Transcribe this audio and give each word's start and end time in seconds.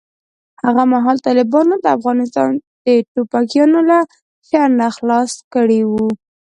هغه 0.63 0.83
مهال 0.93 1.17
طالبانو 1.27 1.73
افغانستان 1.97 2.51
د 2.85 2.87
ټوپکیانو 3.11 3.79
له 3.89 3.99
شر 4.47 4.69
نه 4.79 4.87
خلاص 4.97 5.31
کړی 5.53 5.81
و. 5.89 5.91